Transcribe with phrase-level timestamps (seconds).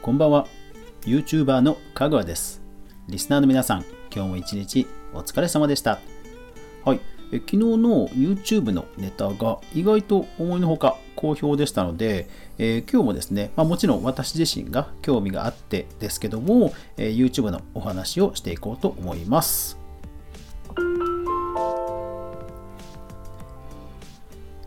[0.00, 0.46] こんばんは。
[1.02, 2.62] YouTuber のかぐわです。
[3.08, 5.98] リスナーの皆さん今日も一日お疲れ様でした。
[6.84, 7.00] はい。
[7.32, 12.28] え昨日の YouTube のネタが意外と思いのほか好評でしたので、
[12.58, 19.78] えー、今日もですね、まあ、もちろん私自身が興味があってですけども、えー、YouTube のお話をしていこうと思います。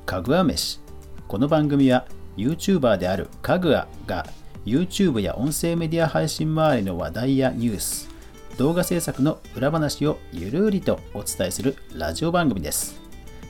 [0.05, 0.81] かぐわ飯。
[1.29, 2.05] この番組は
[2.35, 4.27] YouTuber であるかぐわが
[4.65, 8.09] YouTube や音声メディア配信周りの話題やニュース
[8.57, 13.01] 動画制作の裏話をゆるりとお伝えするラジオ番組です。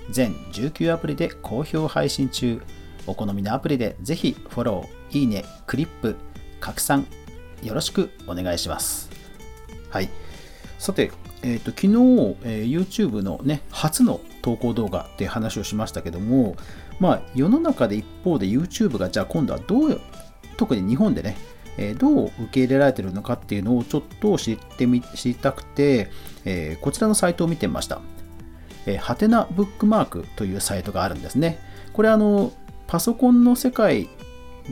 [0.09, 2.61] 全19アプリで好評配信中。
[3.07, 6.15] お好みのアプリでぜひフォローいいねクリップ
[6.59, 7.07] 拡散
[7.63, 9.09] よろしくお願いします。
[9.89, 10.09] はい。
[10.77, 11.87] さて、えーと、昨日、
[12.43, 16.55] えー、YouTube の、ね、初の投稿動画って話をしましたけども、
[16.99, 20.01] まあ、世の中で一方で YouTube がじゃあ今度はどう
[20.61, 21.37] 特に日本でね、
[21.79, 26.11] えどう受け入れられてるのかっていうのをちょっと知ってみ知りたくて、
[26.45, 27.99] えこちらのサイトを見てみました。
[28.85, 31.57] えはてなブックマークというサイトがあるんですね。
[31.93, 32.53] これあの、
[32.85, 34.07] パソコンの世界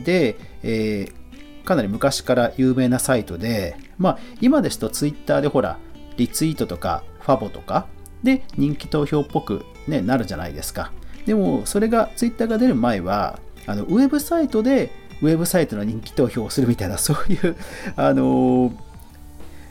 [0.04, 5.76] で、えー、かなり昔から有名なサイトで、まあ、今ですと Twitter でほら、
[6.18, 7.88] リツイートとかファボとか
[8.22, 10.92] で人気投票っぽく、ね、なるじゃないですか。
[11.26, 14.90] でも、それが Twitter が出る前は、あのウェブサイトで
[15.22, 17.56] ウェブサイトの人気投票をするみたいな、 そういう、
[17.96, 18.72] あの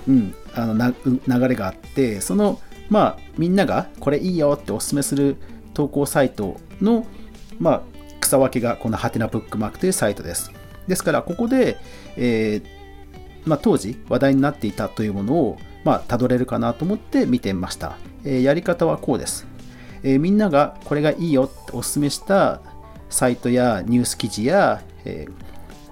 [0.08, 5.38] うん、あのな流れがあって、その、まあ、みんながこれいいよっておすすめする
[5.74, 7.06] 投稿サイトの、
[7.60, 7.82] まあ、
[8.20, 10.52] 草分けがこのハテナブックマークというサイトです。
[10.88, 11.78] ですから、ここで、
[12.18, 12.80] えー、
[13.46, 17.98] まあ、当時話題になっていたというものを、まあ、辿れるかなと思って見てみました。
[18.24, 19.46] えー、やり方はこうです。
[20.04, 22.62] えー、みんながこれがいいよっておすすめした
[23.10, 25.32] サイトやニュース記事や、えー、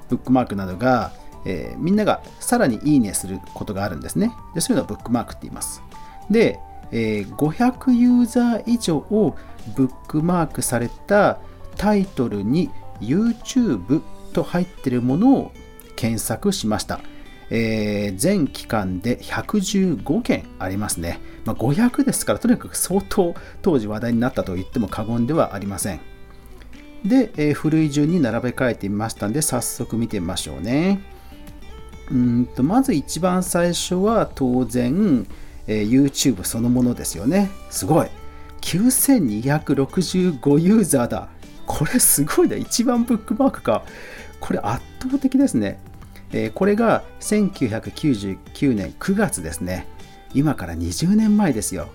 [0.10, 1.12] ブックマークなどが、
[1.46, 4.32] えー、みんながさらにいいねすることがあるんですね。
[4.54, 5.82] でそういうのをブックマークって言います。
[6.30, 6.60] で、
[6.92, 9.36] えー、500ユーザー以上を
[9.76, 11.40] ブックマークされた
[11.76, 12.70] タイトルに
[13.00, 14.02] YouTube
[14.34, 15.52] と入ってるものを
[15.96, 17.00] 検索しました。
[17.50, 21.22] えー、全期間で115件ありますね。
[21.46, 26.02] まあ、500ですから、とにかく相当当時話題になったと言っても過言ではありません。
[27.08, 31.00] で、えー、古い順に並べ替えてみましたんで、早速見てみましょうね。
[32.12, 35.28] うんとまず一番最初は当然、
[35.68, 37.50] えー、YouTube そのものですよね。
[37.70, 38.08] すごい。
[38.62, 41.30] 9265ユーザーだ。
[41.66, 42.56] これすごいな。
[42.56, 43.84] 一番ブックマークか。
[44.40, 45.80] これ圧倒的ですね。
[46.32, 49.88] えー、これが1999年9月ですね。
[50.34, 51.88] 今から20年前ですよ。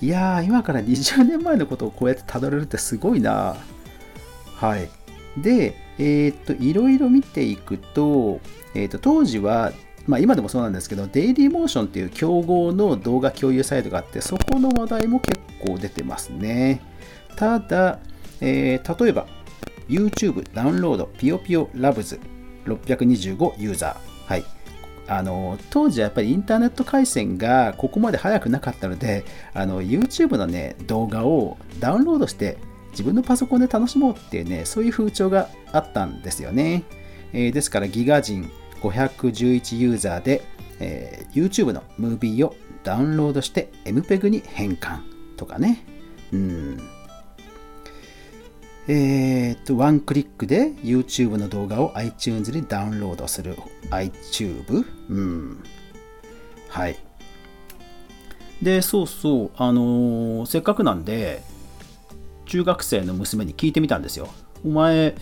[0.00, 3.56] いやー、今から20年前のことをこうやってたどれるってすごいな。
[4.60, 4.90] はい。
[5.38, 8.40] で、えー、っと、いろいろ見ていくと、
[8.74, 9.72] えー、っと、当時は、
[10.06, 16.82] まあ今でもそうなんですけど、デイリーモーションっていう競合の動画共有サイトがあって、そこの話題も結構出てますね。
[17.36, 18.00] ただ、
[18.42, 19.26] えー、例えば、
[19.88, 22.20] YouTube ダウンロードピヨピヨラブズ
[22.66, 24.30] 625ユーザー。
[24.30, 24.44] はい。
[25.08, 32.58] あの当時はやっぱりインターネット回線がここまで速くなかったのであの YouTube の、ね、動画をダウンロードして
[32.90, 36.84] 自分のパソコンで楽しもうっていうね、そういう風潮があったんですよね。
[37.32, 38.50] えー、ですからギガ人
[38.82, 40.42] 511ユーザーで、
[40.80, 45.00] えー、YouTube のムービーをダウンロードして MPEG に変換
[45.36, 45.84] とかね。
[46.32, 46.80] うん。
[48.88, 53.56] えー、っと、ワンクリックで YouTube の動画を iTunes にダウンロードする
[53.90, 54.84] iTube？
[55.08, 55.62] うん。
[56.68, 56.98] はい。
[58.62, 61.42] で、そうそう、あのー、せっかくなんで、
[62.50, 64.28] 中学生の娘に聞いてみたんですよ。
[64.64, 65.14] お前、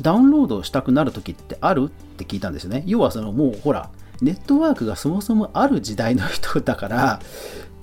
[0.00, 1.86] ダウンロードしたくなる時ってある？
[1.86, 2.84] って聞いたんですよね。
[2.86, 3.90] 要はそのもうほら、
[4.22, 7.20] ネットワークがそもそもある時代の人だから、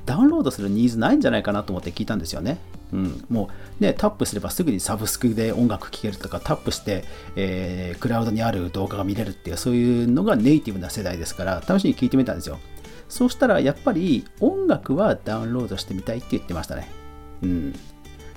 [0.06, 2.58] ダウンロードするニーズないんじゃないかなと思って聞いたんですよね。
[2.94, 3.50] うん、も
[3.82, 7.04] うね、タップすればすぐにサブスクで音楽聴けるとか、タップして、
[7.36, 12.60] えー、クラウドにある動画が見れるっていう、そういうのがネイティブな世代ですから、試しに聞いてみたんですよ。
[13.10, 16.88] そうしたら、やっぱり音楽はダウンロードしてみたいって言ってましたね。
[17.44, 17.74] うん、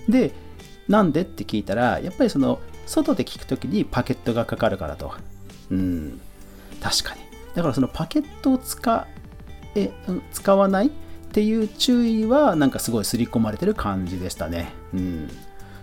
[0.08, 0.32] で
[0.88, 5.12] なんでって聞いたらやっぱりその外で聞くときにパケットがかかるからと。
[5.70, 6.20] うん、
[6.80, 7.20] 確かに。
[7.54, 9.06] だからそのパケットを使
[9.74, 9.90] え
[10.32, 10.90] 使わないっ
[11.32, 14.72] ていう注意はなんかすごい刷り込まれてる感じでしたね。
[14.94, 15.30] うん。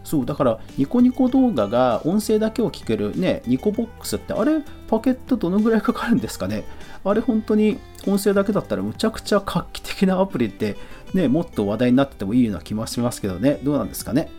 [0.04, 6.66] そう、だからニコニコ動画が音声だけを聞けるね、ニコボックスってあれパケットどのぐらいかかるんですかね
[7.04, 10.76] あれ本当に音声だけだったらむちゃくちゃ画期的なアプリって
[11.14, 14.30] ね、もっと話題になっててもいいような気もしますけどね、どうなんですかね？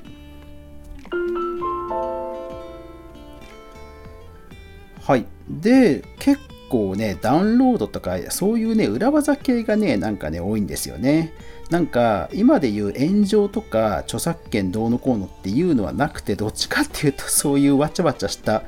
[5.02, 5.26] はい。
[5.48, 6.40] で、結
[6.70, 11.32] 構ね、ダウンロードとか、そういうね、裏技系がね、なんかね、多いんですよね。
[11.70, 18.62] なんか、今で言う炎上とか、著作権どうのこうのっていうのはなくて、どっちかっていうと、そういうわちゃわちゃした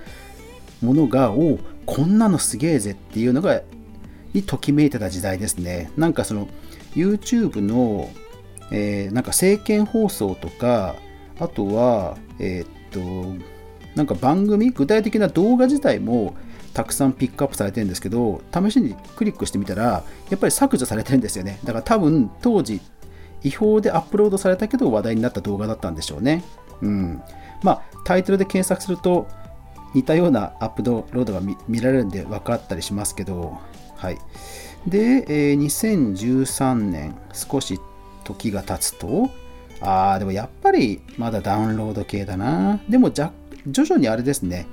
[0.83, 3.63] ものが、おこんなのすげえぜっていうのが、
[4.35, 5.91] にときめいてた時代ですね。
[5.97, 6.49] なんかその、
[6.97, 8.11] YouTube の、
[8.73, 10.97] えー、なんか政見放送とか、
[11.39, 13.45] あとは、えー、っと、
[13.95, 16.35] なんか番組、具体的な動画自体も
[16.75, 21.59] たくさんピックアップされてるんですけど、試しにクリックしてみたら、やっぱり削除されてるんですよね。
[21.65, 22.81] だから多分当時、
[23.43, 26.43] 違法でアップロードされたけど話題になった動画だったんでしょうね。
[26.81, 27.23] うん。
[27.63, 29.29] まあ、タイトルで検索すると、
[29.95, 33.57] 似たようなアップロードが見られるんで分かったりしますけど、
[33.97, 34.19] はい。
[34.87, 37.81] で、えー、2013年、少し
[38.25, 39.31] 時が経つと、
[39.81, 42.81] ああ、でもやっぱりまだダウンロード系だな。
[42.89, 44.67] でも徐々にあれですね、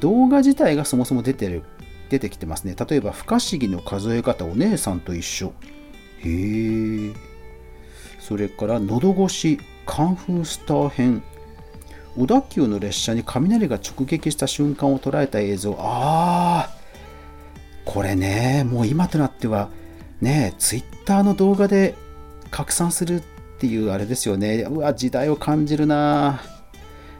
[0.00, 1.62] 動画自体がそもそも出てる、
[2.08, 2.74] 出てきてますね。
[2.74, 5.52] 例えば、不可思議の数え方お姉さんと一緒。
[6.24, 7.12] へえ。
[8.18, 11.22] それから、喉越し、カンフースター編。
[12.16, 15.76] 小田急の列車に雷が直撃した瞬間を捉えた映像。
[15.78, 16.69] ああ、
[17.92, 19.68] これね、もう今となっては、
[20.20, 21.96] ね、ツイッターの動画で
[22.52, 23.22] 拡散するっ
[23.58, 24.62] ていうあれですよね。
[24.70, 26.40] うわ、時代を感じるな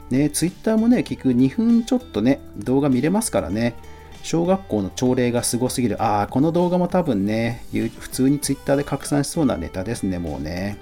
[0.09, 3.75] ね、ツイッターもね、結局2分ちょっとね、動画見れますからね。
[4.23, 6.01] 小学校の朝礼がすごすぎる。
[6.01, 7.65] ああ、この動画も多分ね、
[7.99, 10.77] 普通にツイッターで拡散しそうなネタですね、もうね。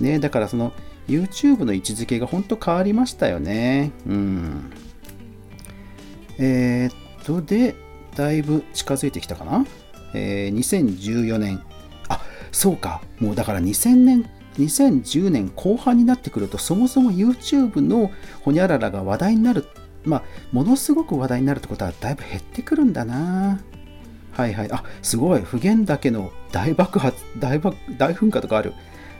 [0.00, 0.74] ね、だからその
[1.08, 3.90] YouTube の位置づけが本当変わりましたよね。
[4.06, 4.70] うん。
[6.38, 7.87] えー、っと、で、
[8.18, 9.64] だいぶ近づいてきたかな？
[10.12, 11.62] えー、2014年。
[12.08, 12.20] あ、
[12.50, 13.00] そうか。
[13.20, 14.28] もうだから2000年
[14.58, 18.10] 2010年後半になってくるとそもそも YouTube の
[18.42, 19.66] ホニャララが話題になる
[20.04, 23.60] まあものすごく話題になるってことはだいぶ減ってくるんだな。
[24.32, 24.72] はいはい。
[24.72, 25.40] あすごい。
[25.40, 28.72] 普賢岳の大爆発大爆大噴火とかある。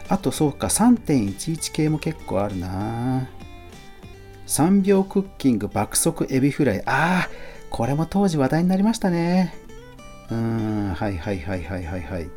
[0.09, 0.67] あとそうか。
[0.67, 3.29] 3.11系も結構あるな。
[4.47, 6.83] 3秒クッキング爆速エビフライ。
[6.87, 7.29] ああ
[7.71, 9.55] これも当時話題になりましたね
[10.31, 12.31] うーんはいはいはいはいはいはい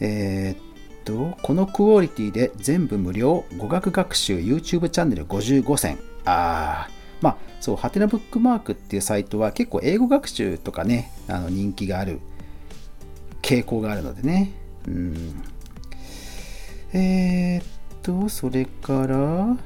[0.00, 5.98] えー、っと、このクオリティで全部無料語学学習 YouTube チャンネル55選。
[6.24, 6.90] ああ、
[7.20, 12.20] まあ、そう、ハテナブックマークっていうサイトは結構英語学習とかね、あの人気がある
[13.40, 14.52] 傾向があるのでね。
[14.86, 15.42] うん。
[16.92, 17.64] えー、っ
[18.02, 19.56] と、それから、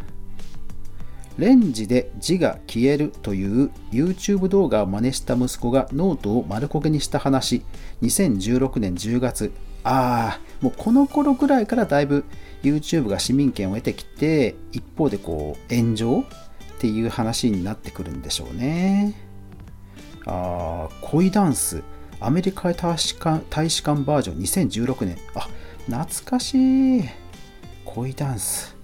[1.38, 7.62] レンジで字が消えるという YouTube 動画を真似した息子がノートを丸焦げにした話。
[8.02, 9.52] 2016年10月。
[9.82, 12.24] ああもうこの頃ぐらいからだいぶ
[12.62, 16.24] YouTube が市民権を得てきて一方でこう炎上っ
[16.80, 19.14] ていう話になってくるんでしょうね。
[20.26, 21.82] ああ恋ダンス。
[22.22, 24.38] アメリカ大使館大使館バージョン。
[24.38, 25.16] 2016年。
[25.34, 25.48] あ
[25.86, 27.04] 懐かしい。
[27.86, 28.79] 恋ダンス。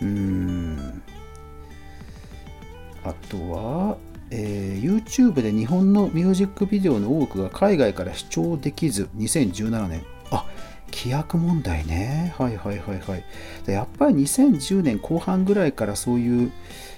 [0.00, 1.02] うん。
[3.04, 3.96] あとは、
[4.30, 10.04] えー、YouTube で日本のミュージックビデオの多くが海外から視聴できず2017年。
[10.30, 10.46] あ
[10.90, 12.34] 規約問題ね。
[12.38, 13.24] はいはいはいはい。
[13.66, 16.52] やっぱり2010年後半ぐらいからそういう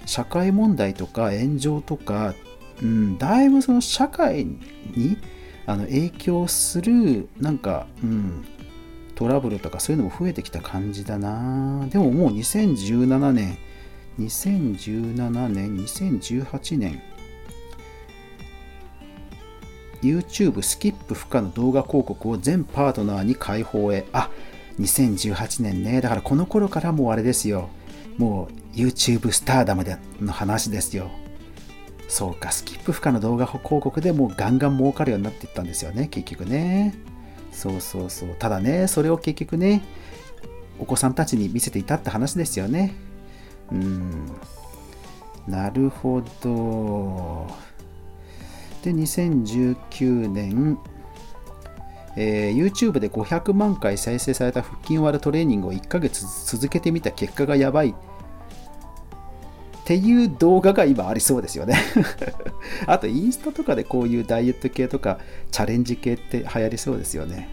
[0.05, 2.33] 社会問題とか炎上とか、
[2.81, 5.17] うん、だいぶその社会に
[5.65, 8.45] あの影響するなんか、うん、
[9.21, 11.85] トラブルとかそういうのも増えてきた感じだな。
[11.89, 13.55] でももう2017年
[14.19, 17.03] 2017年2018年
[20.01, 24.07] YouTube スキップ不可の動画広告を全パートナーに開放へ。
[24.11, 24.31] あ
[24.79, 26.01] 2018年ね。
[26.01, 27.69] だからこの頃からもうあれですよ。
[28.17, 31.11] もう YouTube スターダムでの話ですよ。
[32.07, 37.10] そうかスキップ不可の動画広告でもうガンガン儲かるようになっていったんですよね結局ね。
[37.51, 38.29] そうそうそう。
[38.37, 39.81] ただねそれを結局ね
[40.79, 42.93] お子さんたちに見せていたって話ですよね。
[43.71, 44.25] うん。
[45.47, 47.47] なるほど。
[48.83, 50.79] で2019年、
[52.15, 57.93] えー、YouTube で500万回再生された腹筋割るトレーニングを1ヶ月続けてみた結果がやばい。
[59.81, 61.75] っていう動画が今ありそうですよね
[62.85, 65.19] あとインスタとかでこういうダイエット系とか
[65.51, 67.49] チャレンジ系って流行りそうですよね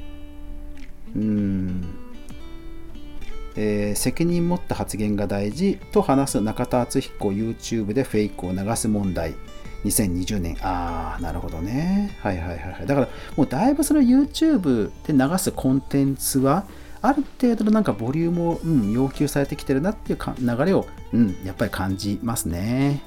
[1.16, 1.85] うん
[3.61, 9.35] えー、責任持った発言が大事と話す中田敦彦 YouTube でフェイクを流す問題
[9.85, 10.56] 2020年。
[10.61, 12.16] ああ、なるほどね。
[12.20, 12.87] はいはいはいはい。
[12.87, 16.66] だから、もうだいぶその YouTube で流すコンテンツは、
[17.00, 23.02] ある程度のなんかボリュームを、うん、要求されてきてるなっていう流れを、うん、やっぱり感じますね。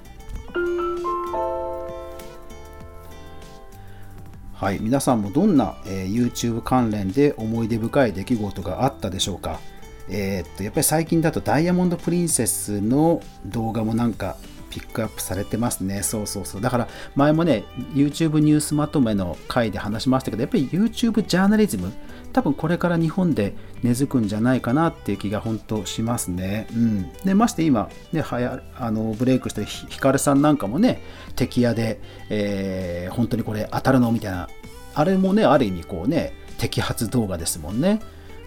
[4.54, 9.60] はい、皆さんもどんな、えー YouTube 関連で思い出深い出来事があったでしょうか。
[10.08, 14.38] えーっとやっぱり最近だとダイヤモンド・プリンセスの動画もなんか
[14.70, 16.02] ピックアップされてますね。
[16.04, 16.62] そうそうそう。
[16.62, 21.92] だから前もね、YouTube ニュースまとめの回で話しましたけど、やっぱり YouTube ジャーナリズム、
[22.32, 26.68] 多分これから日本で根付くんじゃないかなっていう気が本当しますね。
[26.74, 27.12] うん。
[27.24, 31.02] で、まして今、ね、はやあのブレイクしてヒカルさんなんかもね、
[31.36, 34.50] 敵屋で、えー本当にこれ当たるのみたいな、
[34.96, 38.00] あれもね、ある意味こうね、摘発動画ですもんね。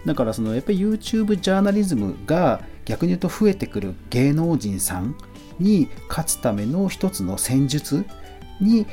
[0.07, 5.17] だからそのやっぱり YouTube ジャーナリズムが逆に言うと増えてくる芸能人さん
[5.59, 8.05] に勝つための一つの戦術
[8.61, 8.87] に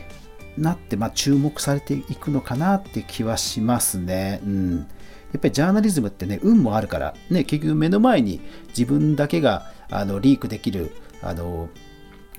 [0.58, 4.42] なって、まあ、注目されていくのかなって気はしますね。
[4.44, 4.84] うん、や
[5.38, 10.92] っぱりジャーナリズムってね運もあるから、ね、結局目の前に自分だけがあのリークできる
[11.22, 11.70] あの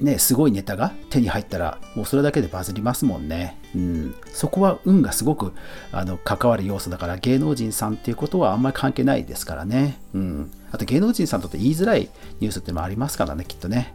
[0.01, 3.59] ね、すごいネタが手に入ったら、もうそれだけでバズりますもんね。
[3.75, 5.53] うん、そこは運がすごく
[5.93, 10.01] あの関わる要素だから、芸能人さんっていうことはあんまり関係ないですからね。
[10.15, 12.09] うん、あと芸能人さんとって言いづらい
[12.41, 13.95] ニュースってもありますからね、きっとね。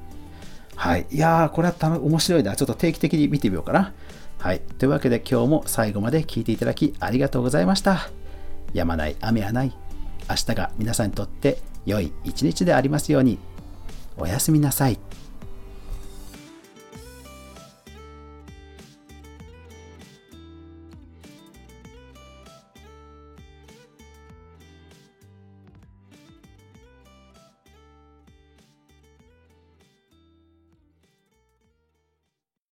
[0.78, 1.08] はい。
[1.10, 2.56] いやー、これは面白いな。
[2.56, 3.94] ちょっと定期的に見てみようかな。
[4.38, 4.60] はい。
[4.60, 8.10] というわけで今日も最後まで聞いていただきありがとうございました。
[8.74, 9.74] やまない、雨はない。
[10.30, 11.58] 明日が皆さんにとって
[11.88, 13.40] 良い一日でありますように。
[14.18, 15.00] おやすみなさい。